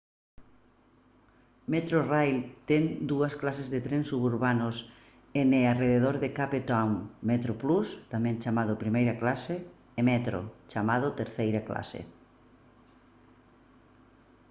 metrorail 1.73 2.37
ten 2.69 2.83
dúas 3.11 3.33
clases 3.41 3.67
de 3.73 3.79
trens 3.87 4.07
suburbanos 4.11 4.75
en 5.41 5.47
e 5.59 5.63
arredor 5.65 6.15
de 6.23 6.29
cape 6.37 6.59
town: 6.71 6.91
metroplus 7.29 7.87
tamén 8.13 8.39
chamado 8.43 8.81
primeira 8.83 9.13
clase 9.21 9.55
e 9.99 10.01
metro 10.11 10.39
chamado 10.73 11.07
terceira 11.21 11.61
clase 11.69 12.01